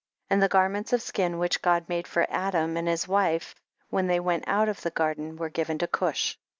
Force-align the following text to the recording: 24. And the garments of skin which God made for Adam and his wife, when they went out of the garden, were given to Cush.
24. 0.29 0.33
And 0.35 0.41
the 0.43 0.49
garments 0.51 0.93
of 0.93 1.01
skin 1.03 1.37
which 1.37 1.61
God 1.61 1.87
made 1.87 2.07
for 2.07 2.25
Adam 2.27 2.75
and 2.75 2.87
his 2.87 3.07
wife, 3.07 3.53
when 3.91 4.07
they 4.07 4.19
went 4.19 4.45
out 4.47 4.67
of 4.67 4.81
the 4.81 4.89
garden, 4.89 5.35
were 5.37 5.49
given 5.49 5.77
to 5.77 5.85
Cush. 5.85 6.39